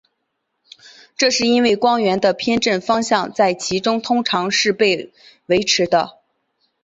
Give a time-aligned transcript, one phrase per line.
[1.15, 5.13] 这是因为光源的偏振方向在其中通常是被
[5.45, 6.17] 维持的。